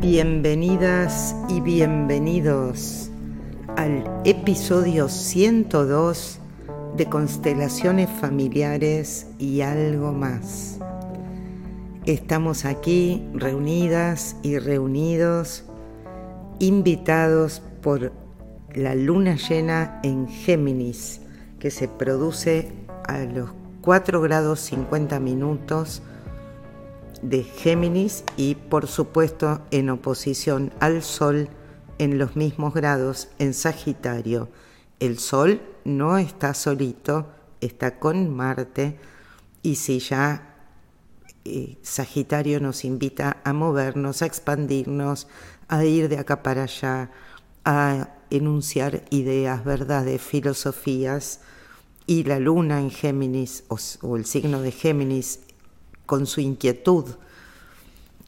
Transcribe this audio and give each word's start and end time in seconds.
Bienvenidas 0.00 1.36
y 1.48 1.60
bienvenidos 1.60 3.10
al 3.76 4.04
episodio 4.24 5.08
102 5.08 6.40
de 6.98 7.06
Constelaciones 7.06 8.10
Familiares 8.20 9.28
y 9.38 9.60
algo 9.60 10.12
más. 10.12 10.78
Estamos 12.06 12.64
aquí 12.64 13.24
reunidas 13.34 14.34
y 14.42 14.58
reunidos, 14.58 15.62
invitados 16.58 17.62
por 17.82 18.12
la 18.74 18.96
luna 18.96 19.36
llena 19.36 20.00
en 20.02 20.26
Géminis, 20.26 21.20
que 21.60 21.70
se 21.70 21.86
produce 21.86 22.72
a 23.06 23.18
los 23.18 23.50
4 23.82 24.20
grados 24.20 24.58
50 24.60 25.20
minutos 25.20 26.02
de 27.22 27.44
Géminis 27.44 28.24
y 28.36 28.56
por 28.56 28.88
supuesto 28.88 29.60
en 29.70 29.90
oposición 29.90 30.72
al 30.80 31.02
Sol 31.02 31.48
en 31.98 32.18
los 32.18 32.34
mismos 32.34 32.74
grados 32.74 33.28
en 33.38 33.54
Sagitario. 33.54 34.48
El 34.98 35.20
Sol 35.20 35.60
no 35.88 36.18
está 36.18 36.54
solito, 36.54 37.26
está 37.60 37.98
con 37.98 38.34
Marte 38.34 38.98
y 39.62 39.76
si 39.76 39.98
ya 39.98 40.54
eh, 41.44 41.78
Sagitario 41.82 42.60
nos 42.60 42.84
invita 42.84 43.38
a 43.42 43.52
movernos, 43.52 44.22
a 44.22 44.26
expandirnos, 44.26 45.26
a 45.66 45.84
ir 45.84 46.08
de 46.08 46.18
acá 46.18 46.42
para 46.42 46.64
allá, 46.64 47.10
a 47.64 48.10
enunciar 48.30 49.04
ideas, 49.10 49.64
verdades, 49.64 50.20
filosofías, 50.20 51.40
y 52.06 52.24
la 52.24 52.38
luna 52.38 52.80
en 52.80 52.90
Géminis 52.90 53.64
o 53.68 54.16
el 54.16 54.24
signo 54.24 54.62
de 54.62 54.72
Géminis 54.72 55.40
con 56.06 56.26
su 56.26 56.40
inquietud 56.40 57.04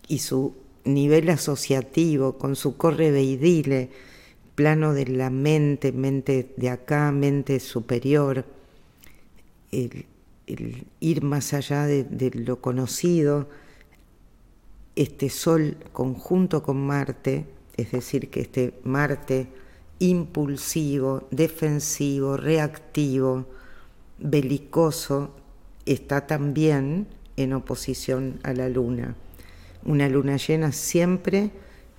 y 0.07 0.19
su 0.19 0.55
nivel 0.85 1.31
asociativo, 1.31 2.37
con 2.37 2.57
su 2.57 2.77
correveidile, 2.77 3.91
plano 4.55 4.93
de 4.93 5.07
la 5.07 5.31
mente, 5.31 5.93
mente 5.93 6.53
de 6.57 6.71
acá, 6.71 7.13
mente 7.13 7.61
superior, 7.61 8.45
el, 9.71 10.07
ir 10.99 11.23
más 11.23 11.53
allá 11.55 11.87
de, 11.87 12.05
de, 12.05 12.31
lo 12.31 12.61
conocido, 12.61 13.49
este 14.97 15.31
Sol 15.31 15.77
conjunto 15.93 16.63
con 16.63 16.85
Marte, 16.85 17.47
es 17.77 17.93
decir, 17.93 18.31
que 18.31 18.41
este 18.41 18.75
Marte 18.83 19.49
impulsivo, 20.01 21.29
defensivo, 21.31 22.37
reactivo, 22.37 23.47
belicoso, 24.19 25.35
está 25.87 26.27
también 26.27 27.07
en 27.37 27.53
oposición 27.53 28.41
a 28.43 28.53
la 28.53 28.69
luna. 28.69 29.15
Una 29.85 30.09
luna 30.09 30.37
llena 30.37 30.73
siempre 30.73 31.51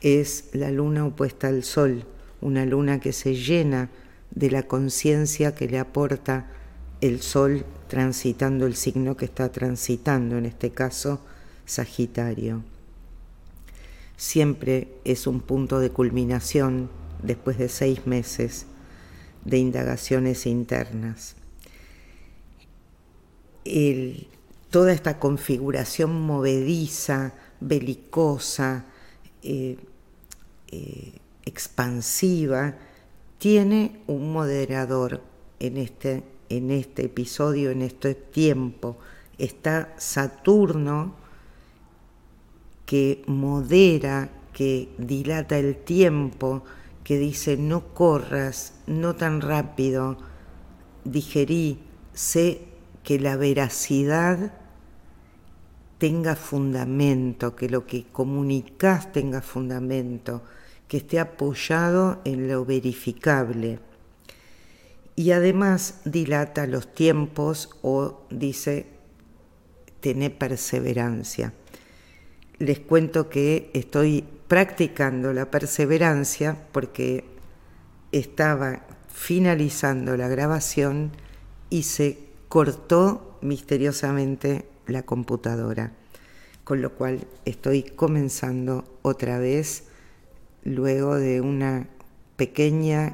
es 0.02 0.49
la 0.53 0.72
luna 0.72 1.05
opuesta 1.05 1.47
al 1.47 1.63
sol, 1.63 2.05
una 2.42 2.66
luna 2.66 3.00
que 3.00 3.14
se 3.14 3.36
llena 3.36 3.89
de 4.31 4.52
la 4.52 4.64
conciencia 4.64 5.56
que 5.56 5.67
le 5.67 5.80
aporta 5.80 6.47
el 7.02 7.22
sol 7.22 7.66
transitando 7.88 8.66
el 8.66 8.75
signo 8.75 9.17
que 9.17 9.25
está 9.25 9.52
transitando, 9.52 10.38
en 10.38 10.45
este 10.45 10.72
caso 10.72 11.22
Sagitario. 11.66 12.64
Siempre 14.17 14.88
es 15.03 15.25
un 15.25 15.41
punto 15.41 15.79
de 15.79 15.90
culminación 15.90 16.90
después 17.24 17.57
de 17.57 17.69
seis 17.69 18.06
meses 18.06 18.66
de 19.46 19.58
indagaciones 19.58 20.46
internas. 20.46 21.35
Toda 24.69 24.94
esta 24.94 25.19
configuración 25.19 26.22
movediza, 26.22 27.34
belicosa, 27.59 28.85
eh, 29.44 29.78
eh, 30.72 31.21
expansiva, 31.46 32.75
tiene 33.38 34.00
un 34.07 34.31
moderador 34.31 35.22
en 35.59 35.78
este, 35.78 36.24
en 36.50 36.72
este 36.72 37.06
episodio, 37.06 37.72
en 37.72 37.81
este 37.81 38.16
tiempo. 38.16 38.97
Está 39.38 39.94
Saturno 39.97 41.16
que 42.85 43.24
modera, 43.28 44.29
que 44.53 44.90
dilata 44.97 45.57
el 45.57 45.78
tiempo, 45.78 46.63
que 47.03 47.18
dice 47.18 47.58
no 47.58 47.94
corras, 47.94 48.73
no 48.85 49.16
tan 49.16 49.41
rápido, 49.41 50.18
digerí, 51.03 51.79
sé 52.13 52.62
que 53.03 53.19
la 53.19 53.38
veracidad 53.38 54.53
tenga 55.97 56.35
fundamento, 56.35 57.56
que 57.56 57.69
lo 57.69 57.85
que 57.85 58.06
comunicas 58.12 59.12
tenga 59.12 59.41
fundamento, 59.41 60.41
que 60.91 60.97
esté 60.97 61.22
apoyado 61.22 62.19
en 62.25 62.50
lo 62.50 62.66
verificable. 62.66 63.79
Y 65.16 65.31
además 65.31 66.02
dilata 66.03 66.68
los 66.68 66.94
tiempos 66.94 67.69
o 67.81 68.25
dice, 68.29 68.88
tener 70.02 70.38
perseverancia. 70.38 71.53
Les 72.57 72.81
cuento 72.81 73.29
que 73.29 73.72
estoy 73.74 74.25
practicando 74.50 75.31
la 75.31 75.50
perseverancia 75.50 76.57
porque 76.74 77.23
estaba 78.12 78.85
finalizando 79.08 80.18
la 80.18 80.28
grabación 80.28 81.13
y 81.69 81.84
se 81.84 82.18
cortó 82.50 83.40
misteriosamente 83.40 84.66
la 84.88 85.03
computadora, 85.03 85.94
con 86.66 86.81
lo 86.81 86.96
cual 86.96 87.28
estoy 87.46 87.84
comenzando 87.84 89.00
otra 89.03 89.40
vez 89.40 89.85
luego 90.63 91.16
de 91.16 91.41
una 91.41 91.88
pequeña 92.35 93.13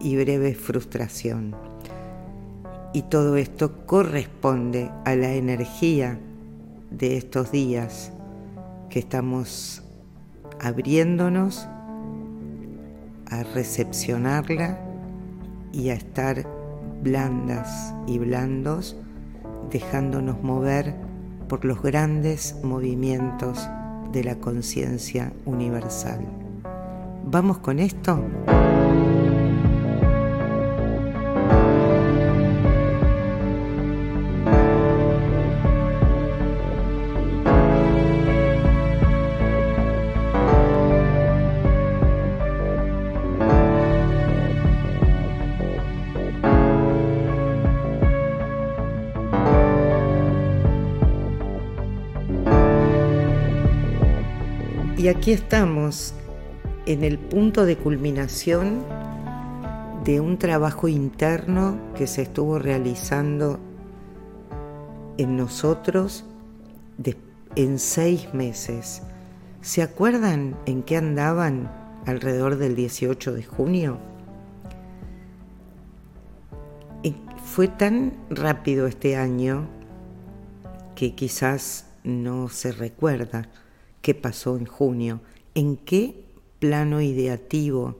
y 0.00 0.16
breve 0.16 0.54
frustración. 0.54 1.54
Y 2.92 3.02
todo 3.02 3.36
esto 3.36 3.86
corresponde 3.86 4.90
a 5.04 5.14
la 5.14 5.32
energía 5.32 6.18
de 6.90 7.16
estos 7.16 7.50
días 7.50 8.12
que 8.90 8.98
estamos 8.98 9.82
abriéndonos 10.60 11.66
a 13.30 13.42
recepcionarla 13.54 14.78
y 15.72 15.88
a 15.88 15.94
estar 15.94 16.46
blandas 17.02 17.94
y 18.06 18.18
blandos, 18.18 18.96
dejándonos 19.70 20.42
mover 20.42 20.94
por 21.48 21.64
los 21.64 21.82
grandes 21.82 22.56
movimientos 22.62 23.66
de 24.12 24.24
la 24.24 24.36
conciencia 24.36 25.32
universal. 25.46 26.51
¿Vamos 27.24 27.58
con 27.58 27.78
esto? 27.78 28.22
Y 55.02 55.08
aquí 55.08 55.32
estamos 55.32 56.14
en 56.86 57.04
el 57.04 57.18
punto 57.18 57.64
de 57.64 57.76
culminación 57.76 58.84
de 60.04 60.20
un 60.20 60.38
trabajo 60.38 60.88
interno 60.88 61.78
que 61.96 62.06
se 62.06 62.22
estuvo 62.22 62.58
realizando 62.58 63.60
en 65.18 65.36
nosotros 65.36 66.24
en 67.54 67.78
seis 67.78 68.32
meses. 68.32 69.02
¿Se 69.60 69.82
acuerdan 69.82 70.56
en 70.66 70.82
qué 70.82 70.96
andaban 70.96 71.70
alrededor 72.06 72.56
del 72.56 72.74
18 72.74 73.32
de 73.34 73.42
junio? 73.44 73.98
Fue 77.52 77.68
tan 77.68 78.14
rápido 78.30 78.86
este 78.86 79.14
año 79.14 79.68
que 80.94 81.14
quizás 81.14 81.84
no 82.02 82.48
se 82.48 82.72
recuerda 82.72 83.50
qué 84.00 84.14
pasó 84.14 84.56
en 84.56 84.64
junio, 84.64 85.20
en 85.54 85.76
qué 85.76 86.21
plano 86.62 87.00
ideativo 87.00 87.98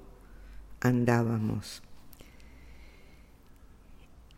andábamos. 0.79 1.83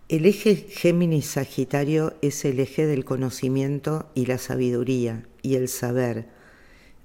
El 0.09 0.25
eje 0.25 0.57
Géminis-Sagitario 0.57 2.15
es 2.23 2.47
el 2.47 2.59
eje 2.59 2.87
del 2.87 3.05
conocimiento 3.05 4.09
y 4.15 4.25
la 4.25 4.39
sabiduría 4.39 5.27
y 5.43 5.57
el 5.57 5.69
saber. 5.69 6.27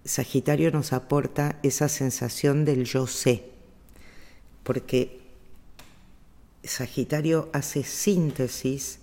Sagitario 0.06 0.71
nos 0.71 0.94
aporta 0.94 1.60
esa 1.62 1.89
sensación 1.89 2.63
del 2.63 2.86
yo 2.86 3.06
sé, 3.06 3.50
porque 4.63 5.19
Sagitario 6.63 7.50
hace 7.51 7.83
síntesis, 7.83 9.00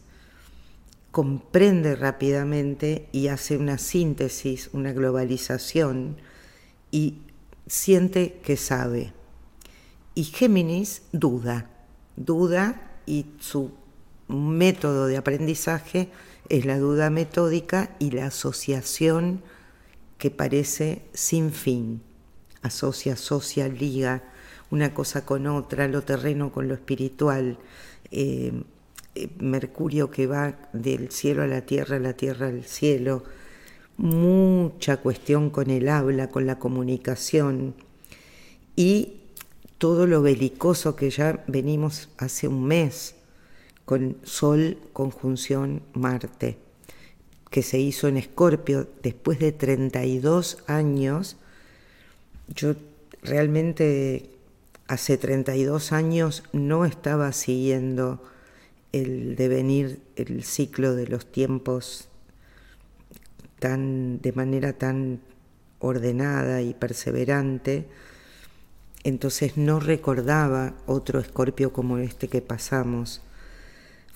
comprende 1.11 1.97
rápidamente 1.97 3.09
y 3.13 3.29
hace 3.29 3.59
una 3.59 3.77
síntesis, 3.77 4.71
una 4.73 4.95
globalización 4.95 6.17
y 6.91 7.19
siente 7.67 8.41
que 8.43 8.57
sabe. 8.57 9.13
Y 10.15 10.25
Géminis 10.25 11.03
duda, 11.13 11.71
duda 12.17 12.99
y 13.07 13.27
su 13.41 13.73
método 14.29 15.07
de 15.07 15.17
aprendizaje 15.17 16.09
es 16.49 16.65
la 16.65 16.79
duda 16.79 17.11
metódica 17.11 17.97
y 17.99 18.13
la 18.13 18.27
asociación 18.27 19.43
que 20.19 20.31
parece 20.31 21.03
sin 21.13 21.53
fin. 21.53 22.03
Asocia, 22.63 23.13
asocia, 23.13 23.69
liga 23.69 24.23
una 24.71 24.95
cosa 24.95 25.25
con 25.25 25.47
otra, 25.47 25.89
lo 25.89 26.03
terreno 26.03 26.51
con 26.51 26.69
lo 26.69 26.75
espiritual, 26.75 27.59
eh, 28.11 28.53
eh, 29.15 29.29
Mercurio 29.39 30.11
que 30.11 30.27
va 30.27 30.57
del 30.73 31.11
cielo 31.11 31.43
a 31.43 31.47
la 31.47 31.63
tierra, 31.63 31.99
la 31.99 32.15
tierra 32.15 32.49
al 32.49 32.65
cielo, 32.65 33.25
mucha 33.97 34.99
cuestión 34.99 35.51
con 35.51 35.71
el 35.71 35.89
habla, 35.89 36.29
con 36.29 36.47
la 36.47 36.59
comunicación 36.59 37.75
y 38.75 39.21
todo 39.79 40.07
lo 40.07 40.23
belicoso 40.23 40.97
que 40.97 41.11
ya 41.11 41.45
venimos 41.47 42.09
hace 42.19 42.49
un 42.49 42.65
mes 42.65 43.15
con 43.85 44.17
Sol 44.25 44.79
conjunción 44.93 45.83
Marte, 45.93 46.59
que 47.51 47.63
se 47.63 47.79
hizo 47.79 48.09
en 48.09 48.17
Escorpio 48.17 48.89
después 49.03 49.39
de 49.39 49.53
32 49.53 50.59
años. 50.67 51.37
Yo 52.49 52.75
realmente 53.23 54.31
hace 54.89 55.17
32 55.19 55.93
años 55.93 56.43
no 56.53 56.85
estaba 56.85 57.33
siguiendo 57.33 58.23
el 58.93 59.37
devenir, 59.37 60.01
el 60.17 60.43
ciclo 60.43 60.95
de 60.95 61.07
los 61.07 61.27
tiempos 61.27 62.09
tan, 63.59 64.21
de 64.21 64.33
manera 64.33 64.73
tan 64.73 65.21
ordenada 65.79 66.63
y 66.63 66.75
perseverante, 66.75 67.87
entonces 69.05 69.57
no 69.57 69.79
recordaba 69.79 70.75
otro 70.87 71.21
escorpio 71.21 71.73
como 71.73 71.99
este 71.99 72.29
que 72.29 72.43
pasamos 72.43 73.23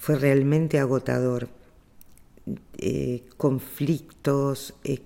fue 0.01 0.17
realmente 0.17 0.79
agotador. 0.79 1.49
Eh, 2.79 3.29
conflictos, 3.37 4.75
eh, 4.83 5.03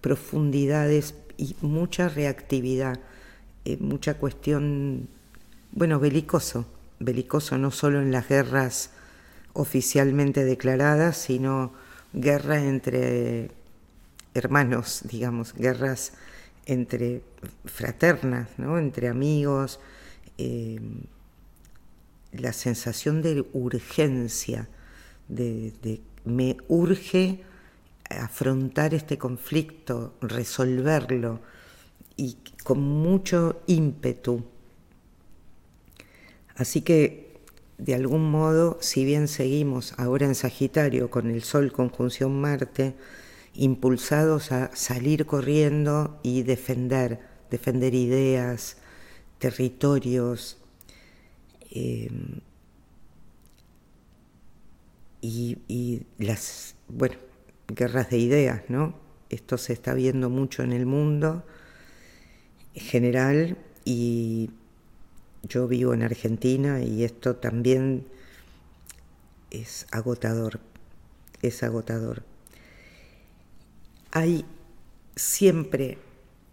profundidades 0.00 1.14
y 1.36 1.56
mucha 1.60 2.08
reactividad, 2.08 3.00
eh, 3.64 3.76
mucha 3.80 4.14
cuestión, 4.14 5.08
bueno, 5.72 5.98
belicoso, 5.98 6.64
belicoso 7.00 7.58
no 7.58 7.72
solo 7.72 8.00
en 8.00 8.12
las 8.12 8.28
guerras 8.28 8.90
oficialmente 9.52 10.44
declaradas, 10.44 11.16
sino 11.16 11.72
guerra 12.12 12.62
entre 12.62 13.50
hermanos, 14.36 15.02
digamos, 15.04 15.54
guerras 15.54 16.12
entre 16.66 17.22
fraternas, 17.64 18.48
¿no? 18.58 18.78
entre 18.78 19.08
amigos 19.08 19.80
la 22.32 22.52
sensación 22.52 23.22
de 23.22 23.44
urgencia, 23.52 24.68
de, 25.28 26.00
me 26.24 26.56
urge 26.68 27.40
afrontar 28.10 28.94
este 28.94 29.18
conflicto, 29.18 30.14
resolverlo 30.20 31.40
y 32.16 32.36
con 32.62 32.80
mucho 32.80 33.62
ímpetu. 33.66 34.44
Así 36.54 36.82
que, 36.82 37.40
de 37.78 37.94
algún 37.94 38.30
modo, 38.30 38.78
si 38.80 39.04
bien 39.04 39.28
seguimos 39.28 39.94
ahora 39.98 40.26
en 40.26 40.34
Sagitario 40.34 41.10
con 41.10 41.30
el 41.30 41.42
Sol 41.42 41.72
conjunción 41.72 42.40
Marte, 42.40 42.94
impulsados 43.56 44.52
a 44.52 44.74
salir 44.74 45.26
corriendo 45.26 46.20
y 46.22 46.42
defender, 46.42 47.20
defender 47.50 47.94
ideas, 47.94 48.76
territorios, 49.38 50.58
Em, 51.78 52.40
y, 55.20 56.06
las, 56.18 56.74
bueno, 56.88 57.16
guerras 57.68 58.08
de 58.08 58.18
ideas, 58.18 58.62
¿no? 58.68 58.94
Esto 59.28 59.58
se 59.58 59.74
está 59.74 59.92
viendo 59.92 60.30
mucho 60.30 60.62
en 60.62 60.72
el 60.72 60.86
mundo 60.86 61.44
en 62.74 62.82
general 62.82 63.58
y 63.84 64.50
yo 65.42 65.68
vivo 65.68 65.92
en 65.92 66.02
Argentina 66.02 66.80
y 66.80 67.04
esto 67.04 67.36
también 67.36 68.06
es 69.50 69.86
agotador, 69.90 70.60
es 71.42 71.62
agotador. 71.62 72.22
Hay 74.16 74.46
siempre 75.14 75.98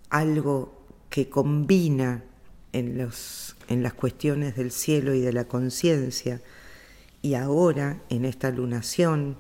algo 0.10 0.86
que 1.10 1.30
combina 1.30 2.26
en, 2.74 2.98
los, 2.98 3.56
en 3.70 3.84
las 3.84 3.94
cuestiones 3.94 4.58
del 4.58 4.70
cielo 4.70 5.14
y 5.14 5.22
de 5.22 5.32
la 5.32 5.46
conciencia. 5.46 6.42
Y 7.22 7.36
ahora, 7.36 8.02
en 8.10 8.26
esta 8.26 8.52
lunación, 8.52 9.38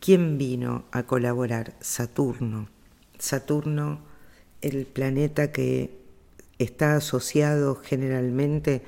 ¿quién 0.00 0.38
vino 0.38 0.86
a 0.90 1.04
colaborar? 1.04 1.74
Saturno. 1.78 2.68
Saturno, 3.16 4.00
el 4.60 4.84
planeta 4.84 5.52
que 5.52 5.96
está 6.58 6.96
asociado 6.96 7.76
generalmente 7.76 8.82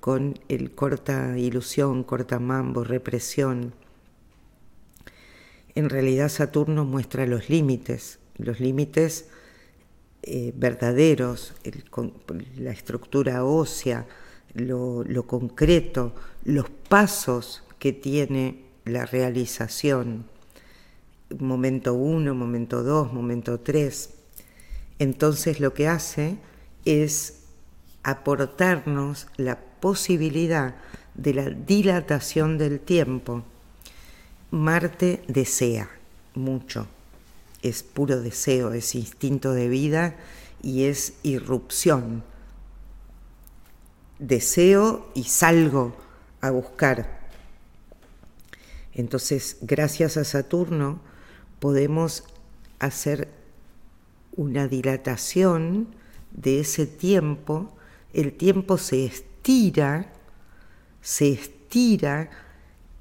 con 0.00 0.38
el 0.48 0.70
corta 0.74 1.36
ilusión, 1.36 2.02
corta 2.04 2.38
mambo, 2.38 2.82
represión. 2.82 3.74
En 5.74 5.88
realidad 5.88 6.28
Saturno 6.28 6.84
muestra 6.84 7.26
los 7.26 7.48
límites, 7.48 8.18
los 8.36 8.60
límites 8.60 9.26
eh, 10.22 10.52
verdaderos, 10.54 11.54
la 12.56 12.72
estructura 12.72 13.44
ósea, 13.44 14.06
lo, 14.54 15.26
concreto, 15.26 16.14
los 16.44 16.68
pasos 16.68 17.62
que 17.78 17.92
tiene 17.92 18.64
la 18.84 19.06
realización, 19.06 20.26
momento 21.38 21.94
uno, 21.94 22.34
momento 22.34 22.82
dos, 22.82 23.12
momento 23.12 23.60
tres. 23.60 24.10
Entonces 24.98 25.60
lo 25.60 25.72
que 25.72 25.88
hace 25.88 26.36
es 26.84 27.44
aportarnos 28.02 29.28
la 29.36 29.58
posibilidad 29.80 30.76
de 31.14 31.34
la 31.34 31.50
dilatación 31.50 32.58
del 32.58 32.80
tiempo. 32.80 33.44
Marte 34.50 35.22
desea 35.28 35.90
mucho 36.34 36.86
es 37.62 37.82
puro 37.82 38.20
deseo, 38.20 38.72
es 38.72 38.94
instinto 38.94 39.52
de 39.52 39.68
vida 39.68 40.16
y 40.62 40.84
es 40.84 41.14
irrupción. 41.22 42.22
Deseo 44.18 45.10
y 45.14 45.24
salgo 45.24 45.96
a 46.40 46.50
buscar. 46.50 47.20
Entonces, 48.94 49.58
gracias 49.60 50.16
a 50.16 50.24
Saturno, 50.24 51.00
podemos 51.58 52.24
hacer 52.78 53.28
una 54.36 54.68
dilatación 54.68 55.88
de 56.32 56.60
ese 56.60 56.86
tiempo. 56.86 57.72
El 58.12 58.32
tiempo 58.32 58.78
se 58.78 59.04
estira, 59.04 60.12
se 61.02 61.32
estira 61.32 62.30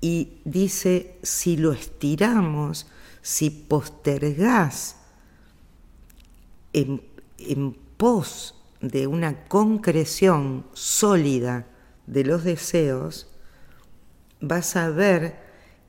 y 0.02 0.40
dice, 0.46 1.18
si 1.24 1.58
lo 1.58 1.74
estiramos, 1.74 2.88
si 3.22 3.50
postergás 3.50 4.98
en, 6.74 7.02
pos 7.98 8.56
de 8.80 9.08
una 9.08 9.46
concreción 9.48 10.66
sólida 10.74 11.68
de 12.08 12.24
los 12.24 12.46
deseos, 12.46 13.28
vas 14.40 14.76
a 14.78 14.90
ver 14.90 15.38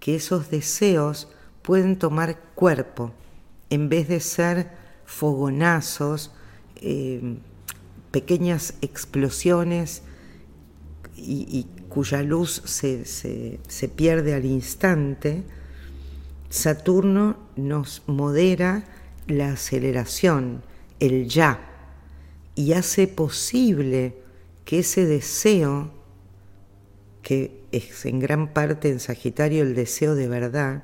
que 0.01 0.17
esos 0.17 0.51
deseos 0.51 1.29
pueden 1.63 1.97
tomar 1.99 2.41
cuerpo 2.55 3.13
en 3.69 3.89
vez 3.89 4.09
de 4.09 4.19
ser 4.19 4.71
fogonazos, 5.05 6.33
eh, 6.77 7.39
pequeñas 8.11 8.75
explosiones 8.81 10.03
y, 11.17 11.67
cuya 11.91 12.23
luz 12.23 12.63
se 12.65 13.89
pierde 13.95 14.33
al 14.33 14.47
instante, 14.47 15.43
Saturno 16.49 17.37
nos 17.57 18.03
modera 18.07 18.85
la 19.27 19.53
aceleración, 19.53 20.63
el 20.99 21.29
ya, 21.29 21.61
y 22.55 22.73
hace 22.73 23.07
posible 23.07 24.17
que 24.65 24.79
ese 24.81 25.05
deseo 25.05 25.93
que 27.23 27.63
es 27.71 28.07
en 28.07 28.19
gran 28.19 28.53
parte 28.53 28.89
en 28.89 29.01
Sagitario 29.01 29.63
el 29.63 29.75
deseo 29.75 30.15
de 30.15 30.29
verdad, 30.29 30.83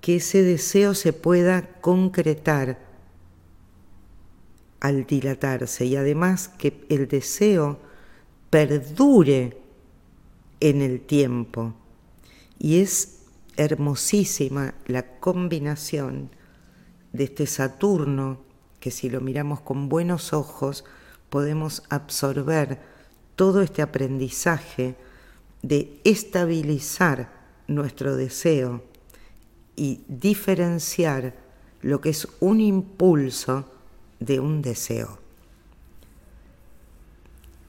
que 0.00 0.16
ese 0.16 0.42
deseo 0.42 0.94
se 0.94 1.12
pueda 1.12 1.68
concretar 1.80 2.78
al 4.80 5.06
dilatarse 5.06 5.84
y 5.84 5.96
además 5.96 6.48
que 6.48 6.84
el 6.88 7.08
deseo 7.08 7.78
perdure 8.50 9.56
en 10.58 10.82
el 10.82 11.00
tiempo. 11.00 11.74
Y 12.58 12.80
es 12.80 13.22
hermosísima 13.56 14.74
la 14.86 15.18
combinación 15.18 16.30
de 17.12 17.24
este 17.24 17.46
Saturno, 17.46 18.40
que 18.80 18.90
si 18.90 19.08
lo 19.08 19.20
miramos 19.20 19.60
con 19.60 19.88
buenos 19.88 20.32
ojos, 20.32 20.84
podemos 21.28 21.82
absorber 21.88 22.80
todo 23.36 23.62
este 23.62 23.82
aprendizaje 23.82 24.96
de 25.62 26.00
estabilizar 26.04 27.30
nuestro 27.68 28.16
deseo 28.16 28.82
y 29.76 30.02
diferenciar 30.08 31.34
lo 31.82 32.00
que 32.00 32.10
es 32.10 32.28
un 32.40 32.60
impulso 32.60 33.70
de 34.18 34.40
un 34.40 34.60
deseo. 34.60 35.19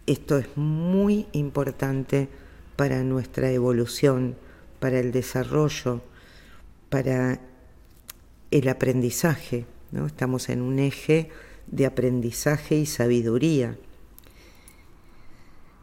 Esto 0.07 0.37
es 0.37 0.47
muy 0.55 1.27
importante 1.31 2.27
para 2.75 3.03
nuestra 3.03 3.51
evolución, 3.51 4.35
para 4.79 4.99
el 4.99 5.11
desarrollo, 5.11 6.01
para 6.89 7.39
el 8.49 8.67
aprendizaje. 8.67 9.65
¿no? 9.91 10.07
Estamos 10.07 10.49
en 10.49 10.61
un 10.61 10.79
eje 10.79 11.29
de 11.67 11.85
aprendizaje 11.85 12.75
y 12.75 12.85
sabiduría. 12.85 13.77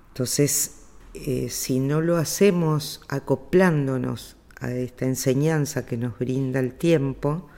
Entonces, 0.09 0.79
eh, 1.15 1.49
si 1.49 1.79
no 1.79 2.01
lo 2.01 2.17
hacemos 2.17 3.03
acoplándonos 3.09 4.37
a 4.61 4.73
esta 4.73 5.05
enseñanza 5.05 5.87
que 5.87 5.97
nos 5.97 6.19
brinda 6.19 6.59
el 6.59 6.75
tiempo, 6.75 7.49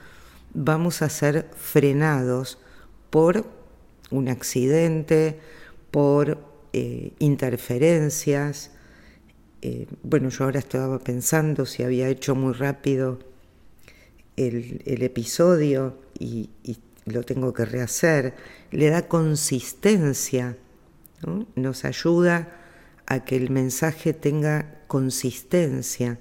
vamos 0.53 1.01
a 1.01 1.09
ser 1.09 1.49
frenados 1.55 2.59
por 3.09 3.45
un 4.11 4.29
accidente, 4.29 5.39
por 5.89 6.50
eh, 6.73 7.13
interferencias. 7.19 8.71
Eh, 9.61 9.87
bueno, 10.03 10.29
yo 10.29 10.45
ahora 10.45 10.59
estaba 10.59 10.99
pensando 10.99 11.65
si 11.65 11.83
había 11.83 12.09
hecho 12.09 12.35
muy 12.35 12.53
rápido 12.53 13.19
el, 14.37 14.81
episodio 15.03 15.97
y, 16.17 16.49
lo 17.05 17.23
tengo 17.23 17.53
que 17.53 17.65
rehacer. 17.65 18.35
Le 18.69 18.89
da 18.89 19.07
consistencia, 19.07 20.57
nos 21.55 21.83
ayuda 21.83 22.55
a 23.07 23.25
que 23.25 23.35
el 23.35 23.49
mensaje 23.49 24.13
tenga 24.13 24.83
consistencia, 24.87 26.19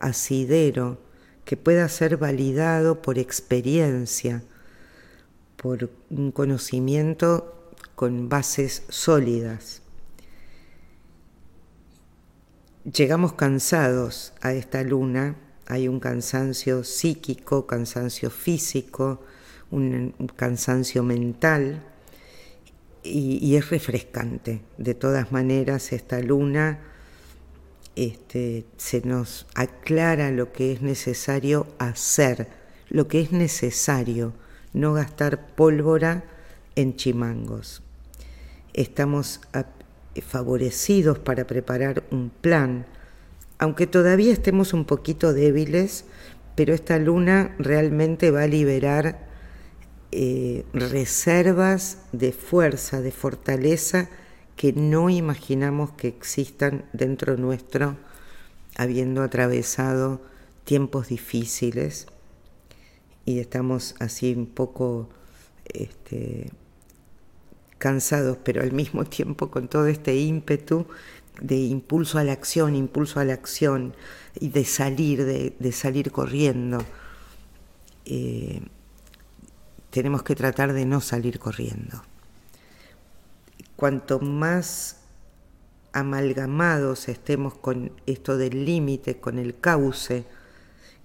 asidero, 0.00 1.00
que 1.44 1.56
pueda 1.56 1.88
ser 1.88 2.16
validado 2.16 3.02
por 3.02 3.18
experiencia 3.18 4.42
por 5.56 5.90
un 6.10 6.32
conocimiento 6.32 7.72
con 7.94 8.28
bases 8.28 8.82
sólidas. 8.88 9.82
Llegamos 12.92 13.32
cansados 13.32 14.32
a 14.42 14.52
esta 14.52 14.84
luna, 14.84 15.34
hay 15.66 15.88
un 15.88 15.98
cansancio 15.98 16.84
psíquico, 16.84 17.66
cansancio 17.66 18.30
físico, 18.30 19.20
un, 19.72 20.14
cansancio 20.36 21.02
mental 21.02 21.82
y, 23.02 23.56
es 23.56 23.70
refrescante. 23.70 24.62
De 24.78 24.94
todas 24.94 25.32
maneras, 25.32 25.92
esta 25.92 26.20
luna 26.20 26.78
este, 27.96 28.66
se 28.76 29.00
nos 29.00 29.48
aclara 29.56 30.30
lo 30.30 30.52
que 30.52 30.70
es 30.70 30.80
necesario 30.80 31.66
hacer, 31.78 32.46
lo 32.88 33.08
que 33.08 33.20
es 33.20 33.32
necesario 33.32 34.32
no 34.74 34.92
gastar 34.92 35.56
pólvora 35.56 36.22
en 36.76 36.94
chimangos. 36.94 37.82
Estamos 38.74 39.40
favorecidos 40.22 41.18
para 41.18 41.46
preparar 41.46 42.04
un 42.10 42.30
plan, 42.30 42.86
aunque 43.58 43.86
todavía 43.86 44.32
estemos 44.32 44.72
un 44.72 44.84
poquito 44.84 45.32
débiles, 45.32 46.04
pero 46.54 46.74
esta 46.74 46.98
luna 46.98 47.54
realmente 47.58 48.30
va 48.30 48.42
a 48.42 48.46
liberar 48.46 49.26
eh, 50.12 50.64
reservas 50.72 51.98
de 52.12 52.32
fuerza, 52.32 53.00
de 53.00 53.12
fortaleza 53.12 54.08
que 54.56 54.72
no 54.72 55.10
imaginamos 55.10 55.92
que 55.92 56.08
existan 56.08 56.86
dentro 56.92 57.36
nuestro, 57.36 57.96
habiendo 58.76 59.22
atravesado 59.22 60.20
tiempos 60.64 61.08
difíciles. 61.08 62.06
Y 63.26 63.40
estamos 63.40 63.94
así 63.98 64.32
un 64.32 64.46
poco 64.46 65.10
este, 65.64 66.50
cansados, 67.78 68.38
pero 68.42 68.62
al 68.62 68.72
mismo 68.72 69.04
tiempo 69.04 69.50
con 69.50 69.68
todo 69.68 69.86
este 69.86 70.16
ímpetu 70.16 70.86
de 71.40 71.56
impulso 71.56 72.18
a 72.18 72.24
la 72.24 72.32
acción, 72.32 72.74
impulso 72.74 73.20
a 73.20 73.24
la 73.24 73.34
acción 73.34 73.94
y 74.40 74.48
de 74.48 74.64
salir, 74.64 75.24
de, 75.24 75.72
salir 75.72 76.10
corriendo. 76.10 76.78
Eh, 78.04 78.62
tenemos 79.90 80.22
que 80.22 80.34
tratar 80.34 80.72
de 80.72 80.86
no 80.86 81.00
salir 81.00 81.38
corriendo. 81.38 82.02
Cuanto 83.76 84.20
más 84.20 85.00
amalgamados 85.92 87.08
estemos 87.08 87.54
con 87.54 87.92
esto 88.06 88.36
del 88.36 88.64
límite, 88.64 89.18
con 89.18 89.38
el 89.38 89.58
cauce 89.58 90.26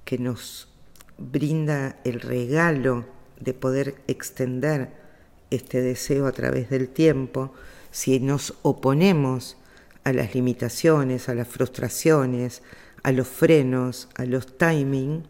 que 0.04 0.18
nos 0.18 0.70
brinda 1.18 1.98
el 2.04 2.20
regalo 2.22 3.06
de 3.40 3.54
poder 3.54 4.02
extender 4.08 5.01
este 5.52 5.82
deseo 5.82 6.26
a 6.26 6.32
través 6.32 6.70
del 6.70 6.90
tiempo, 6.90 7.54
si 7.92 8.20
nos 8.20 8.56
oponemos 8.64 9.58
a 10.04 10.14
las 10.14 10.34
limitaciones, 10.34 11.30
a 11.30 11.36
las 11.36 11.48
frustraciones, 11.48 12.64
a 13.04 13.12
los 13.12 13.28
frenos, 13.28 14.10
a 14.16 14.26
los 14.26 14.58
timing, 14.58 15.24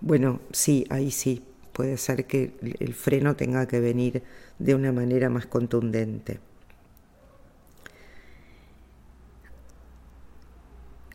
bueno, 0.00 0.40
sí, 0.52 0.86
ahí 0.90 1.10
sí, 1.10 1.42
puede 1.72 1.96
ser 1.96 2.26
que 2.26 2.52
el 2.78 2.94
freno 2.94 3.36
tenga 3.36 3.66
que 3.66 3.80
venir 3.80 4.22
de 4.58 4.74
una 4.74 4.92
manera 4.92 5.28
más 5.28 5.46
contundente. 5.46 6.38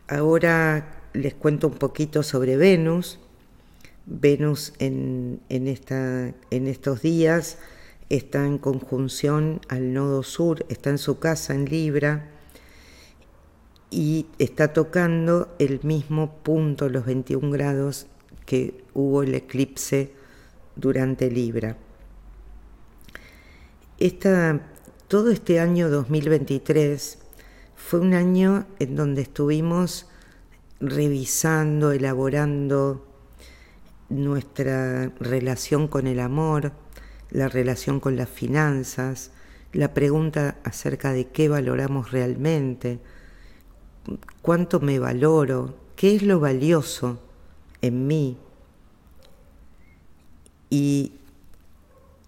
Ahora 0.08 1.02
les 1.12 1.34
cuento 1.34 1.68
un 1.68 1.74
poquito 1.74 2.22
sobre 2.24 2.56
Venus. 2.56 3.20
Venus 4.06 4.72
en, 4.80 5.40
esta, 5.48 6.34
en 6.50 6.66
estos 6.66 7.00
días 7.02 7.58
está 8.10 8.44
en 8.44 8.58
conjunción 8.58 9.60
al 9.68 9.94
nodo 9.94 10.22
sur, 10.22 10.66
está 10.68 10.90
en 10.90 10.98
su 10.98 11.18
casa 11.18 11.54
en 11.54 11.64
Libra 11.64 12.28
y 13.90 14.26
está 14.38 14.72
tocando 14.72 15.54
el 15.58 15.80
mismo 15.82 16.34
punto, 16.42 16.88
los 16.88 17.06
21 17.06 17.50
grados 17.50 18.06
que 18.44 18.84
hubo 18.94 19.22
el 19.22 19.34
eclipse 19.34 20.12
durante 20.76 21.30
Libra. 21.30 21.76
todo 25.08 25.30
este 25.30 25.60
año 25.60 25.88
2023 25.88 27.18
fue 27.76 28.00
un 28.00 28.14
año 28.14 28.66
en 28.78 28.96
donde 28.96 29.22
estuvimos 29.22 30.06
revisando, 30.80 31.92
elaborando 31.92 33.06
nuestra 34.08 35.12
relación 35.20 35.86
con 35.88 36.06
el 36.06 36.20
amor, 36.20 36.72
la 37.30 37.48
relación 37.48 38.00
con 38.00 38.16
las 38.16 38.28
finanzas, 38.28 39.30
la 39.72 39.94
pregunta 39.94 40.56
acerca 40.64 41.12
de 41.12 41.28
qué 41.28 41.48
valoramos 41.48 42.10
realmente, 42.10 42.98
cuánto 44.42 44.80
me 44.80 44.98
valoro, 44.98 45.76
qué 45.96 46.16
es 46.16 46.22
lo 46.22 46.40
valioso 46.40 47.20
en 47.82 48.06
mí. 48.06 48.38
Y 50.70 51.12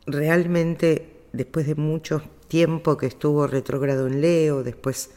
realmente 0.06 1.12
después 1.32 1.66
de 1.66 1.74
mucho 1.74 2.22
tiempo 2.48 2.96
que 2.96 3.06
estuvo 3.06 3.46
retrógrado 3.46 4.06
en 4.06 4.20
Leo, 4.20 4.62
después 4.62 5.10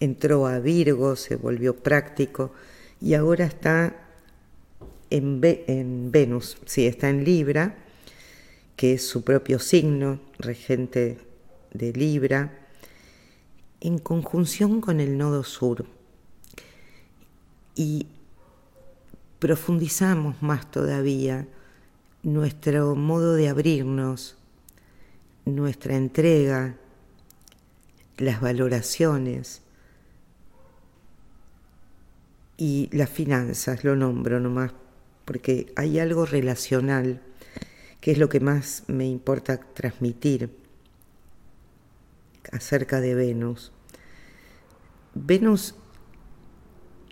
entró 0.00 0.46
a 0.46 0.58
Virgo, 0.58 1.14
se 1.14 1.36
volvió 1.36 1.76
práctico 1.76 2.52
y 3.00 3.14
ahora 3.14 3.44
está 3.44 3.94
en, 5.10 6.10
Venus, 6.10 6.56
sí, 6.66 6.86
está 6.86 7.08
en 7.08 7.24
Libra, 7.24 7.76
que 8.80 8.94
es 8.94 9.06
su 9.06 9.24
propio 9.24 9.58
signo, 9.58 10.20
regente 10.38 11.18
de 11.70 11.92
Libra, 11.92 12.66
en 13.78 13.98
conjunción 13.98 14.80
con 14.80 15.00
el 15.00 15.18
nodo 15.18 15.44
sur. 15.44 15.84
Y 17.74 18.06
profundizamos 19.38 20.40
más 20.40 20.70
todavía 20.70 21.46
nuestro 22.22 22.96
modo 22.96 23.34
de 23.34 23.50
abrirnos, 23.50 24.38
nuestra 25.44 25.96
entrega, 25.96 26.76
las 28.16 28.40
valoraciones, 28.40 29.60
y 32.56 32.88
las 32.92 33.10
finanzas, 33.10 33.84
lo 33.84 33.94
nombro 33.94 34.40
nomás, 34.40 34.72
porque 35.26 35.70
hay 35.76 35.98
algo 35.98 36.24
relacional 36.24 37.20
que 38.00 38.12
es 38.12 38.18
lo 38.18 38.28
que 38.28 38.40
más 38.40 38.84
me 38.86 39.06
importa 39.06 39.58
transmitir 39.58 40.50
acerca 42.52 43.00
de 43.00 43.14
Venus. 43.14 43.72
Venus 45.14 45.74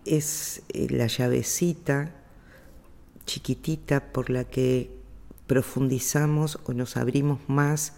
es 0.05 0.63
eh, 0.69 0.89
la 0.91 1.07
llavecita 1.07 2.15
chiquitita 3.27 4.13
por 4.13 4.31
la 4.31 4.45
que 4.45 4.91
profundizamos 5.47 6.59
o 6.65 6.73
nos 6.73 6.97
abrimos 6.97 7.41
más 7.49 7.95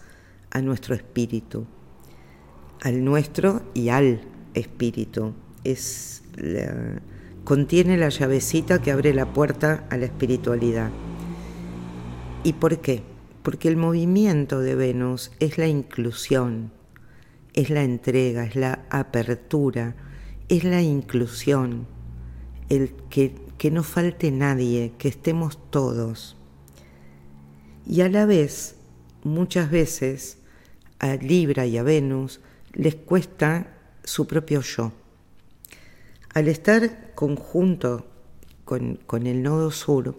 a 0.49 0.61
nuestro 0.61 0.93
espíritu, 0.93 1.65
al 2.81 3.03
nuestro 3.03 3.61
y 3.73 3.89
al 3.89 4.21
espíritu. 4.53 5.33
Es 5.63 6.23
contiene 7.43 7.97
la 7.97 8.09
llavecita 8.09 8.81
que 8.81 8.91
abre 8.91 9.13
la 9.13 9.33
puerta 9.33 9.85
a 9.89 9.97
la 9.97 10.05
espiritualidad. 10.05 10.91
¿Y 12.43 12.53
por 12.53 12.79
qué? 12.81 13.03
Porque 13.43 13.67
el 13.67 13.77
movimiento 13.77 14.61
de 14.61 14.73
Venus 14.73 15.31
es 15.39 15.59
la 15.59 15.67
inclusión, 15.67 16.71
es 17.53 17.69
la 17.69 17.83
entrega, 17.83 18.45
es 18.45 18.55
la 18.55 18.83
apertura, 18.89 19.95
es 20.49 20.63
la 20.63 20.81
inclusión, 20.81 21.85
el 22.69 22.93
que, 23.11 23.35
que 23.59 23.69
no 23.69 23.83
falte 23.83 24.31
nadie, 24.31 24.93
que 24.97 25.07
estemos 25.07 25.59
todos. 25.69 26.35
Y 27.85 28.01
a 28.01 28.09
la 28.09 28.25
vez, 28.25 28.75
muchas 29.23 29.69
veces, 29.69 30.39
a 30.97 31.13
Libra 31.17 31.67
y 31.67 31.77
a 31.77 31.83
Venus 31.83 32.41
les 32.73 32.95
cuesta 32.95 33.77
su 34.03 34.25
propio 34.25 34.61
yo. 34.61 34.93
Al 36.33 36.47
estar 36.47 37.13
conjunto 37.13 38.07
con, 38.65 38.95
con 39.05 39.27
el 39.27 39.43
nodo 39.43 39.69
sur 39.69 40.15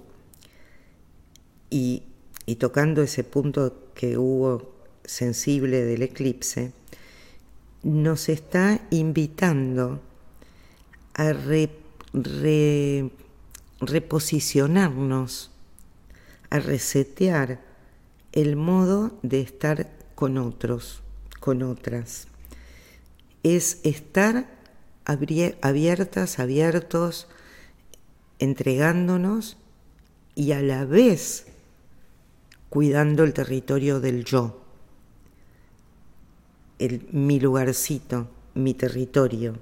y, 1.68 2.04
y 2.52 2.56
tocando 2.56 3.00
ese 3.00 3.24
punto 3.24 3.88
que 3.94 4.18
hubo 4.18 4.74
sensible 5.06 5.86
del 5.86 6.02
eclipse, 6.02 6.74
nos 7.82 8.28
está 8.28 8.82
invitando 8.90 10.02
a 11.14 11.32
reposicionarnos, 13.80 15.50
a 16.50 16.58
resetear 16.58 17.62
el 18.32 18.56
modo 18.56 19.18
de 19.22 19.40
estar 19.40 19.88
con 20.14 20.36
otros, 20.36 21.00
con 21.40 21.62
otras. 21.62 22.26
Es 23.42 23.80
estar 23.82 24.46
abiertas, 25.06 26.38
abiertos, 26.38 27.28
entregándonos 28.38 29.56
y 30.34 30.52
a 30.52 30.60
la 30.60 30.84
vez 30.84 31.46
cuidando 32.72 33.22
el 33.22 33.34
territorio 33.34 34.00
del 34.00 34.24
yo 34.24 34.62
mi 37.10 37.38
lugarcito, 37.38 38.30
mi 38.54 38.72
territorio, 38.72 39.58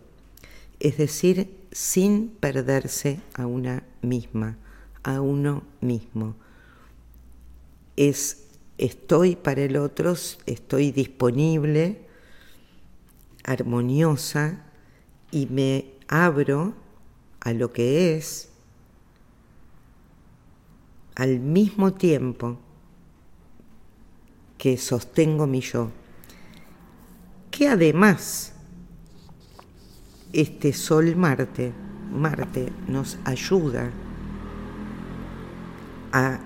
es 0.79 0.97
decir, 0.97 1.67
sin 1.73 2.29
perderse 2.29 3.21
a 3.35 3.47
una 3.47 3.83
misma, 4.01 4.59
a 5.03 5.21
uno 5.21 5.65
mismo. 5.81 6.37
Es 7.97 8.47
estoy 8.79 9.35
para 9.35 9.63
el 9.63 9.77
otro, 9.77 10.15
estoy 10.47 10.93
disponible, 10.93 12.03
armoniosa 13.43 14.67
y 15.33 15.47
me 15.47 15.95
abro 16.07 16.75
a 17.41 17.53
lo 17.55 17.73
que 17.73 18.17
es 18.17 18.51
al 21.17 21.41
mismo 21.41 21.93
tiempo 21.93 22.70
que 24.61 24.77
sostengo 24.77 25.47
mi 25.47 25.63
yo 25.63 25.91
que 27.51 27.67
además 27.67 28.53
este 30.35 30.75
Sol 30.75 31.17
Marte, 31.17 31.73
Marte 32.13 32.71
nos 32.87 33.17
ayuda 33.25 33.91
a 36.13 36.41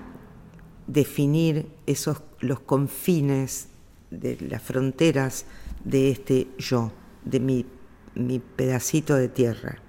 definir 0.87 1.67
esos 1.85 2.21
los 2.39 2.61
confines 2.61 3.67
de 4.11 4.37
las 4.49 4.61
fronteras 4.61 5.45
de 5.83 6.11
este 6.11 6.47
yo, 6.57 6.93
de 7.25 7.41
mi, 7.41 7.65
mi 8.15 8.39
pedacito 8.39 9.15
de 9.15 9.27
tierra. 9.27 9.79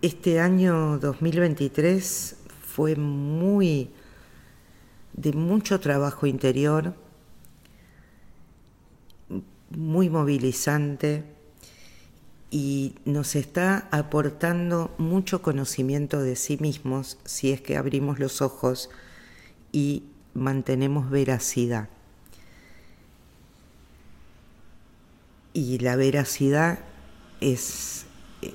Este 0.00 0.40
año 0.40 0.98
2023 0.98 2.36
fue 2.64 2.96
muy 2.96 3.90
de 5.16 5.32
mucho 5.32 5.80
trabajo 5.80 6.26
interior, 6.26 6.94
muy 9.70 10.10
movilizante 10.10 11.24
y 12.50 12.94
nos 13.04 13.34
está 13.34 13.88
aportando 13.90 14.94
mucho 14.98 15.42
conocimiento 15.42 16.20
de 16.20 16.36
sí 16.36 16.58
mismos 16.60 17.18
si 17.24 17.50
es 17.50 17.60
que 17.60 17.76
abrimos 17.76 18.18
los 18.18 18.40
ojos 18.42 18.90
y 19.72 20.04
mantenemos 20.34 21.10
veracidad. 21.10 21.88
Y 25.52 25.78
la 25.78 25.96
veracidad 25.96 26.80
es 27.40 28.04
eh, 28.42 28.52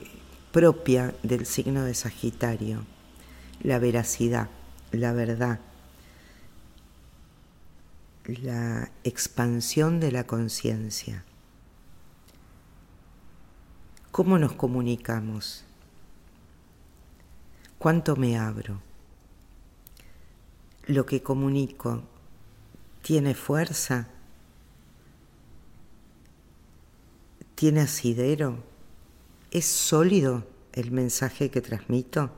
propia 0.51 1.15
del 1.23 1.47
signo 1.47 1.83
de 1.83 1.95
Sagitario, 1.95 2.85
la 3.63 3.79
veracidad, 3.79 4.49
la 4.91 5.11
verdad 5.11 5.59
la 8.37 8.91
expansión 9.03 9.99
de 9.99 10.11
la 10.11 10.25
conciencia. 10.25 11.23
¿Cómo 14.11 14.37
nos 14.37 14.53
comunicamos? 14.53 15.63
¿Cuánto 17.77 18.15
me 18.15 18.37
abro? 18.37 18.81
¿Lo 20.85 21.05
que 21.05 21.23
comunico 21.23 22.03
tiene 23.01 23.33
fuerza? 23.33 24.09
¿Tiene 27.55 27.81
asidero? 27.81 28.63
¿Es 29.49 29.65
sólido 29.65 30.45
el 30.73 30.91
mensaje 30.91 31.49
que 31.49 31.61
transmito? 31.61 32.31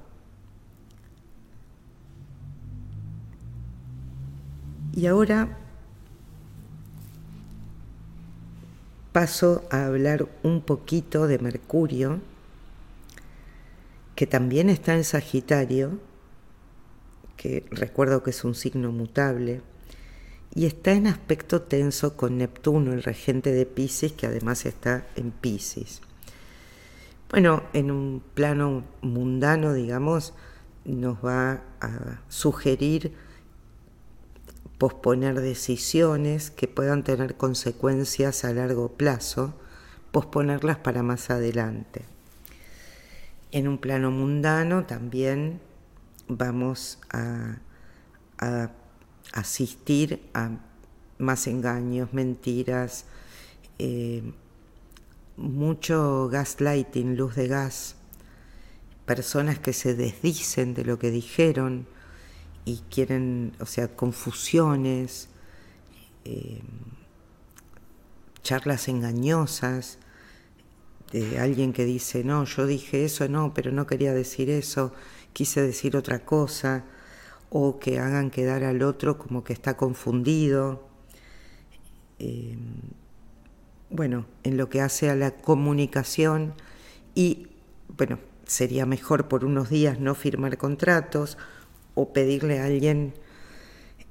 Y 4.96 5.08
ahora 5.08 5.58
paso 9.14 9.64
a 9.70 9.86
hablar 9.86 10.28
un 10.42 10.62
poquito 10.62 11.28
de 11.28 11.40
Mercurio, 11.40 12.20
que 14.16 14.28
también 14.28 14.70
está 14.70 14.96
en 14.96 15.04
Sagitario, 15.04 16.00
que 17.38 17.66
recuerdo 17.72 18.24
que 18.24 18.32
es 18.32 18.44
un 18.44 18.56
signo 18.56 18.92
mutable, 18.92 19.62
y 20.56 20.66
está 20.66 20.92
en 20.92 21.08
aspecto 21.08 21.62
tenso 21.62 22.18
con 22.18 22.38
Neptuno, 22.38 22.92
el 22.92 23.04
regente 23.04 23.52
de 23.52 23.66
Pisces, 23.66 24.12
que 24.12 24.28
además 24.28 24.66
está 24.66 25.08
en 25.16 25.32
Pisces. 25.32 26.02
Bueno, 27.30 27.64
en 27.74 27.90
un 27.90 28.22
plano 28.34 28.84
mundano, 29.02 29.74
digamos, 29.74 30.34
nos 30.86 31.24
va 31.26 31.64
a 31.82 32.22
sugerir 32.30 33.14
posponer 34.84 35.40
decisiones 35.40 36.52
que 36.52 36.68
puedan 36.68 37.06
tener 37.06 37.38
consecuencias 37.38 38.44
a 38.44 38.52
largo 38.52 38.90
plazo, 38.90 39.54
posponerlas 40.12 40.76
para 40.76 41.04
más 41.04 41.30
adelante. 41.30 42.02
En 43.54 43.70
un 43.70 43.78
plano 43.78 44.12
mundano 44.12 44.86
también 44.86 45.62
vamos 46.28 47.00
a, 47.14 47.60
asistir 49.32 50.30
a 50.34 50.50
más 51.18 51.48
engaños, 51.48 52.12
mentiras, 52.12 53.06
eh, 53.80 54.34
mucho 55.38 56.28
gaslighting, 56.28 57.16
luz 57.16 57.36
de 57.36 57.48
gas, 57.48 57.96
personas 59.06 59.60
que 59.60 59.72
se 59.72 59.96
desdicen 59.96 60.74
de 60.74 60.84
lo 60.84 61.00
que 61.00 61.10
dijeron, 61.10 61.88
y 62.66 62.82
quieren, 62.90 63.54
o 63.60 63.66
sea, 63.66 63.96
confusiones, 63.96 65.30
eh, 66.26 66.62
charlas 68.42 68.88
engañosas 68.88 70.00
de 71.12 71.40
alguien 71.40 71.74
que 71.74 71.86
dice, 71.86 72.24
no, 72.24 72.46
yo 72.46 72.66
dije 72.66 73.06
eso, 73.06 73.28
no, 73.28 73.54
pero 73.54 73.72
no 73.72 73.86
quería 73.86 74.14
decir 74.14 74.50
eso, 74.50 74.94
quise 75.32 75.62
decir 75.62 75.96
otra 75.96 76.26
cosa, 76.26 76.86
o 77.50 77.80
que 77.80 78.00
hagan 78.00 78.32
quedar 78.32 78.64
al 78.64 78.82
otro 78.82 79.20
como 79.20 79.44
que 79.44 79.54
está 79.54 79.78
confundido. 79.78 80.88
Eh, 82.18 82.58
bueno, 83.92 84.26
en 84.44 84.58
lo 84.58 84.70
que 84.70 84.82
hace 84.82 85.12
a 85.12 85.16
la 85.16 85.36
comunicación 85.36 86.56
y, 87.14 87.50
bueno, 87.96 88.18
sería 88.48 88.88
mejor 88.88 89.28
por 89.28 89.46
unos 89.46 89.70
días 89.70 90.00
no 90.00 90.16
firmar 90.16 90.58
contratos 90.58 91.38
o 91.96 92.14
pedirle 92.14 92.60
a 92.60 92.66
alguien 92.66 93.14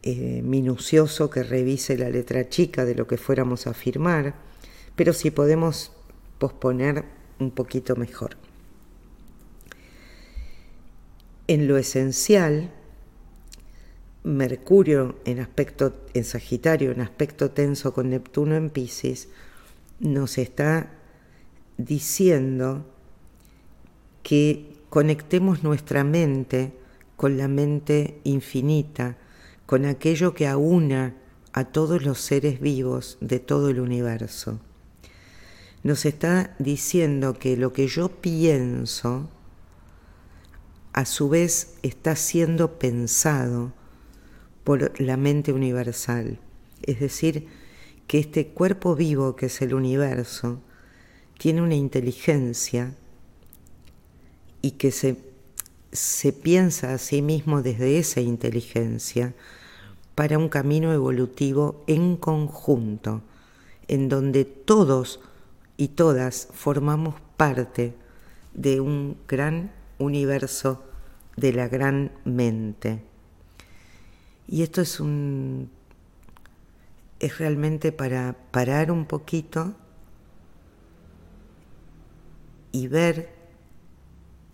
eh, 0.03 0.43
minucioso 0.43 1.31
que 1.31 1.43
revise 1.43 1.97
la 1.97 2.11
letra 2.11 2.49
chica 2.49 2.85
de 2.85 2.95
lo 2.95 3.07
que 3.07 3.17
fuéramos 3.17 3.67
a 3.67 3.75
firmar, 3.75 4.35
pero 4.97 5.13
si 5.13 5.31
podemos 5.31 5.93
posponer 6.39 7.05
un 7.39 7.51
poquito 7.53 7.97
mejor. 7.97 8.37
En 11.47 11.69
lo 11.69 11.77
esencial, 11.77 12.71
Mercurio 14.25 15.17
en 15.25 15.41
aspecto 15.41 15.95
en 16.15 16.25
Sagitario, 16.25 16.93
en 16.93 17.01
aspecto 17.01 17.51
tenso 17.51 17.93
con 17.93 18.11
Neptuno 18.11 18.55
en 18.55 18.71
Pisces, 18.71 19.29
nos 19.99 20.39
está 20.39 20.91
diciendo 21.77 22.87
que 24.23 24.77
conectemos 24.91 25.63
nuestra 25.65 26.05
mente 26.05 26.73
con 27.23 27.39
la 27.39 27.47
mente 27.47 28.21
infinita, 28.25 29.17
con 29.65 29.85
aquello 29.85 30.35
que 30.35 30.49
aúna 30.49 31.15
a 31.53 31.67
todos 31.67 32.03
los 32.03 32.19
seres 32.19 32.59
vivos 32.59 33.17
de 33.21 33.39
todo 33.39 33.69
el 33.69 33.79
universo. 33.79 34.59
Nos 35.85 36.05
está 36.05 36.57
diciendo 36.59 37.35
que 37.35 37.57
lo 37.57 37.73
que 37.73 37.87
yo 37.87 38.09
pienso, 38.09 39.31
a 40.93 41.05
su 41.05 41.29
vez 41.29 41.77
está 41.85 42.17
siendo 42.17 42.81
pensado 42.81 43.73
por 44.65 45.01
la 45.01 45.17
mente 45.17 45.53
universal. 45.53 46.41
Es 46.83 46.99
decir, 46.99 47.47
que 48.09 48.19
este 48.19 48.49
cuerpo 48.49 48.97
vivo 48.97 49.37
que 49.37 49.47
es 49.47 49.63
el 49.63 49.75
universo 49.75 50.61
tiene 51.39 51.63
una 51.63 51.77
inteligencia 51.77 52.97
y 54.61 54.73
que 54.73 54.91
se, 54.91 55.32
se 55.93 56.33
piensa 56.33 56.95
a 56.95 56.99
sí 56.99 57.23
mismo 57.23 57.63
desde 57.63 57.99
esa 57.99 58.21
inteligencia 58.21 59.35
para 60.15 60.39
un 60.39 60.49
camino 60.49 60.93
evolutivo 60.93 61.85
en 61.87 62.17
conjunto, 62.17 63.23
en 63.89 64.09
donde 64.09 64.45
todos 64.45 65.21
y 65.77 65.89
todas 65.89 66.49
formamos 66.53 67.17
parte 67.37 67.95
de 68.55 68.81
un 68.81 69.17
gran 69.29 69.73
universo 69.99 70.83
de 71.37 71.53
la 71.53 71.69
gran 71.69 72.13
mente. 72.25 73.03
Y 74.49 74.63
esto 74.63 74.81
es 74.81 75.01
un 75.01 75.71
es 77.21 77.39
realmente 77.39 77.93
para 77.93 78.37
parar 78.51 78.91
un 78.91 79.05
poquito 79.07 79.75
y 82.73 82.89
ver 82.89 83.42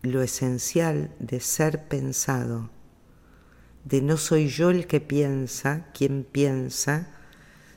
lo 0.03 0.23
esencial 0.23 1.15
de 1.19 1.41
ser 1.41 1.89
pensado, 1.89 2.71
de 3.85 4.03
no 4.03 4.17
soy 4.17 4.49
yo 4.49 4.71
el 4.71 4.87
que 4.87 5.01
piensa, 5.01 5.87
quien 5.93 6.25
piensa, 6.25 7.09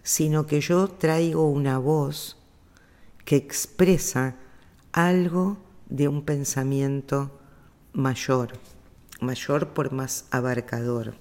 sino 0.03 0.45
que 0.45 0.61
yo 0.61 0.87
traigo 0.87 1.49
una 1.49 1.77
voz 1.77 2.37
que 3.25 3.35
expresa 3.35 4.35
algo 4.91 5.57
de 5.89 6.07
un 6.07 6.23
pensamiento 6.23 7.39
mayor, 7.93 8.53
mayor 9.19 9.69
por 9.69 9.91
más 9.91 10.25
abarcador. 10.31 11.15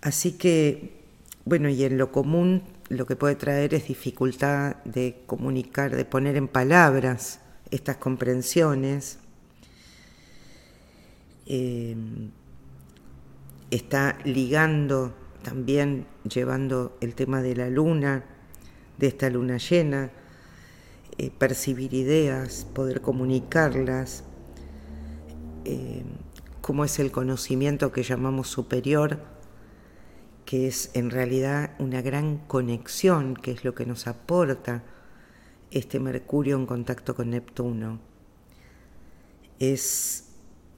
Así 0.00 0.32
que, 0.32 1.04
bueno, 1.44 1.68
y 1.68 1.84
en 1.84 1.98
lo 1.98 2.10
común 2.10 2.62
lo 2.88 3.06
que 3.06 3.16
puede 3.16 3.34
traer 3.34 3.74
es 3.74 3.88
dificultad 3.88 4.76
de 4.84 5.22
comunicar, 5.26 5.94
de 5.94 6.04
poner 6.04 6.36
en 6.36 6.48
palabras 6.48 7.40
estas 7.70 7.96
comprensiones. 7.96 9.18
Eh, 11.46 11.96
está 13.70 14.18
ligando 14.24 15.14
también, 15.42 16.06
llevando 16.24 16.96
el 17.00 17.14
tema 17.14 17.42
de 17.42 17.56
la 17.56 17.70
luna, 17.70 18.24
de 18.98 19.06
esta 19.06 19.30
luna 19.30 19.56
llena, 19.56 20.10
eh, 21.18 21.30
percibir 21.30 21.94
ideas, 21.94 22.66
poder 22.74 23.00
comunicarlas, 23.00 24.24
eh, 25.64 26.02
cómo 26.60 26.84
es 26.84 26.98
el 26.98 27.10
conocimiento 27.10 27.92
que 27.92 28.02
llamamos 28.02 28.48
superior, 28.48 29.18
que 30.44 30.66
es 30.66 30.90
en 30.94 31.10
realidad 31.10 31.72
una 31.78 32.02
gran 32.02 32.38
conexión, 32.38 33.34
que 33.34 33.52
es 33.52 33.64
lo 33.64 33.74
que 33.74 33.86
nos 33.86 34.06
aporta 34.06 34.82
este 35.70 36.00
Mercurio 36.00 36.56
en 36.56 36.66
contacto 36.66 37.14
con 37.14 37.30
Neptuno. 37.30 38.00
Es 39.58 40.28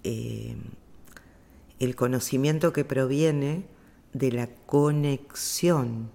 eh, 0.05 0.57
el 1.79 1.97
conocimiento 1.97 2.73
que 2.73 2.85
proviene 2.85 3.65
de 4.13 4.33
la 4.33 4.49
conexión, 4.67 6.11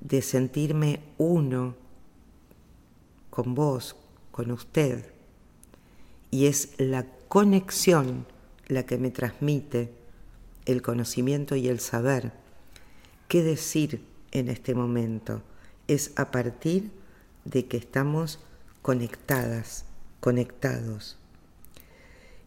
de 0.00 0.22
sentirme 0.22 1.00
uno 1.18 1.76
con 3.30 3.54
vos, 3.54 3.96
con 4.30 4.50
usted. 4.50 5.12
Y 6.30 6.46
es 6.46 6.74
la 6.78 7.06
conexión 7.28 8.26
la 8.68 8.84
que 8.84 8.98
me 8.98 9.10
transmite 9.10 9.92
el 10.64 10.82
conocimiento 10.82 11.56
y 11.56 11.68
el 11.68 11.80
saber 11.80 12.32
qué 13.28 13.42
decir 13.42 14.04
en 14.32 14.48
este 14.48 14.74
momento. 14.74 15.42
Es 15.88 16.12
a 16.16 16.30
partir 16.30 16.90
de 17.44 17.66
que 17.66 17.76
estamos 17.76 18.38
conectadas, 18.82 19.84
conectados. 20.20 21.16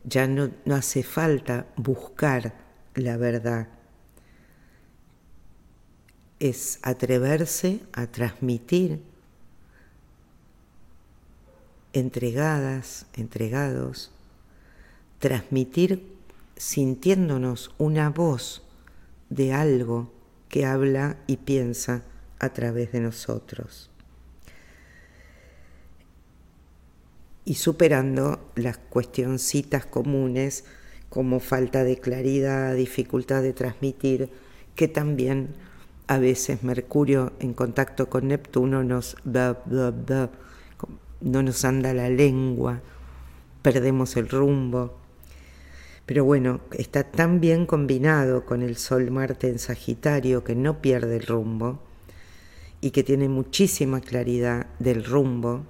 Ya 0.04 0.28
no, 0.28 0.52
no 0.66 0.76
hace 0.76 1.04
falta 1.04 1.68
buscar 1.76 2.54
la 2.94 3.18
verdad. 3.18 3.68
Es 6.40 6.80
atreverse 6.84 7.82
a 7.94 8.08
transmitir 8.08 9.02
entregadas, 11.94 13.06
entregados, 13.14 14.12
transmitir 15.20 16.14
sintiéndonos 16.58 17.74
una 17.78 18.10
voz 18.10 18.64
de 19.30 19.54
algo 19.54 20.12
que 20.50 20.66
habla 20.66 21.18
y 21.26 21.38
piensa 21.38 22.04
a 22.40 22.50
través 22.50 22.92
de 22.92 23.00
nosotros. 23.00 23.90
Y 27.46 27.56
superando 27.56 28.52
las 28.56 28.78
cuestioncitas 28.78 29.86
comunes 29.86 30.66
como 31.10 31.40
falta 31.40 31.84
de 31.84 31.98
claridad, 31.98 32.76
dificultad 32.76 33.42
de 33.44 33.54
transmitir, 33.54 34.30
que 34.76 34.88
también 34.88 35.56
a 36.08 36.18
veces 36.18 36.64
Mercurio 36.64 37.34
en 37.40 37.54
contacto 37.54 38.10
con 38.10 38.28
Neptuno 38.28 38.84
nos 38.84 39.16
no 41.22 41.42
nos 41.42 41.66
anda 41.66 41.94
la 41.94 42.10
lengua, 42.10 42.82
perdemos 43.62 44.16
el 44.18 44.30
rumbo. 44.30 44.98
Pero 46.06 46.24
bueno, 46.24 46.62
está 46.72 47.04
tan 47.04 47.40
bien 47.40 47.66
combinado 47.66 48.46
con 48.46 48.62
el 48.62 48.78
Sol 48.78 49.10
Marte 49.10 49.50
en 49.50 49.58
Sagitario 49.58 50.44
que 50.44 50.56
no 50.56 50.82
pierde 50.82 51.18
el 51.18 51.26
rumbo 51.26 51.80
y 52.80 52.92
que 52.92 53.04
tiene 53.04 53.28
muchísima 53.28 54.02
claridad 54.02 54.68
del 54.78 55.04
rumbo. 55.04 55.66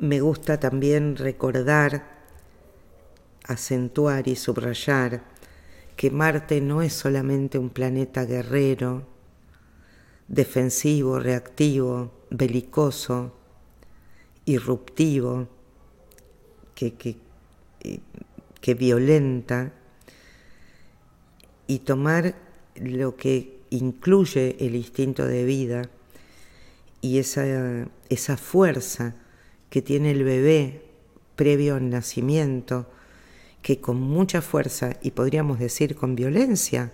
Me 0.00 0.20
gusta 0.20 0.58
también 0.58 1.16
recordar, 1.16 2.04
acentuar 3.44 4.26
y 4.28 4.36
subrayar 4.36 5.22
que 5.96 6.10
Marte 6.10 6.60
no 6.60 6.82
es 6.82 6.94
solamente 6.94 7.58
un 7.58 7.70
planeta 7.70 8.24
guerrero, 8.24 9.06
defensivo, 10.26 11.18
reactivo, 11.18 12.12
belicoso, 12.30 13.36
irruptivo, 14.46 15.48
que, 16.74 16.94
que 16.94 17.16
que 18.60 18.74
violenta 18.74 19.72
y 21.66 21.80
tomar 21.80 22.34
lo 22.76 23.16
que 23.16 23.60
incluye 23.70 24.56
el 24.60 24.74
instinto 24.74 25.24
de 25.24 25.44
vida 25.44 25.82
y 27.00 27.18
esa, 27.18 27.44
esa 28.08 28.36
fuerza 28.36 29.14
que 29.70 29.80
tiene 29.80 30.10
el 30.10 30.24
bebé 30.24 30.84
previo 31.36 31.76
al 31.76 31.88
nacimiento, 31.88 32.86
que 33.62 33.80
con 33.80 34.00
mucha 34.00 34.42
fuerza 34.42 34.96
y 35.00 35.12
podríamos 35.12 35.58
decir 35.58 35.96
con 35.96 36.14
violencia, 36.14 36.92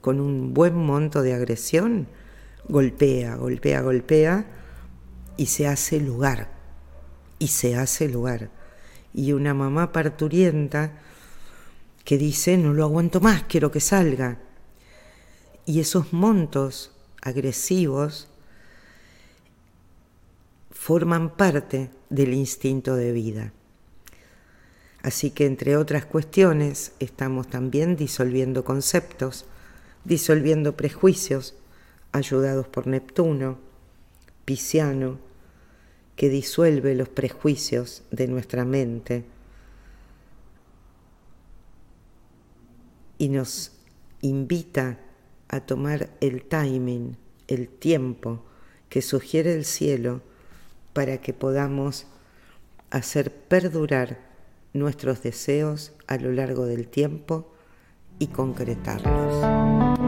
con 0.00 0.20
un 0.20 0.54
buen 0.54 0.74
monto 0.74 1.22
de 1.22 1.34
agresión, 1.34 2.06
golpea, 2.68 3.36
golpea, 3.36 3.82
golpea 3.82 4.46
y 5.36 5.46
se 5.46 5.66
hace 5.66 6.00
lugar, 6.00 6.50
y 7.38 7.48
se 7.48 7.76
hace 7.76 8.08
lugar 8.08 8.50
y 9.16 9.32
una 9.32 9.54
mamá 9.54 9.92
parturienta 9.92 11.00
que 12.04 12.18
dice, 12.18 12.58
no 12.58 12.74
lo 12.74 12.84
aguanto 12.84 13.18
más, 13.20 13.44
quiero 13.44 13.70
que 13.72 13.80
salga. 13.80 14.38
Y 15.64 15.80
esos 15.80 16.12
montos 16.12 16.92
agresivos 17.22 18.28
forman 20.86 21.30
parte 21.30 21.90
del 22.10 22.32
instinto 22.32 22.94
de 22.94 23.10
vida. 23.10 23.52
Así 25.02 25.32
que 25.32 25.44
entre 25.44 25.76
otras 25.76 26.06
cuestiones 26.06 26.92
estamos 27.00 27.48
también 27.48 27.96
disolviendo 27.96 28.64
conceptos, 28.64 29.46
disolviendo 30.04 30.76
prejuicios, 30.76 31.56
ayudados 32.12 32.68
por 32.68 32.86
Neptuno, 32.86 33.58
Pisciano, 34.44 35.18
que 36.14 36.28
disuelve 36.28 36.94
los 36.94 37.08
prejuicios 37.08 38.04
de 38.12 38.28
nuestra 38.28 38.64
mente 38.64 39.24
y 43.18 43.28
nos 43.28 43.72
invita 44.20 45.00
a 45.48 45.66
tomar 45.66 46.10
el 46.20 46.44
timing, 46.44 47.16
el 47.48 47.68
tiempo 47.68 48.44
que 48.88 49.02
sugiere 49.02 49.52
el 49.52 49.64
cielo 49.64 50.22
para 50.96 51.18
que 51.18 51.34
podamos 51.34 52.06
hacer 52.90 53.30
perdurar 53.30 54.18
nuestros 54.72 55.22
deseos 55.22 55.92
a 56.06 56.16
lo 56.16 56.32
largo 56.32 56.64
del 56.64 56.88
tiempo 56.88 57.52
y 58.18 58.28
concretarlos. 58.28 60.05